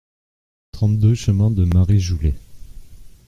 [0.71, 2.33] trente-deux chemin de Marijoulet